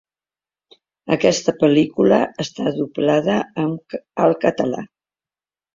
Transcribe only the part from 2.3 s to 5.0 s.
està doblada al català.